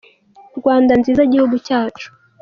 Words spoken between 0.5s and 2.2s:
Rwanda nziza Gihugu cyacu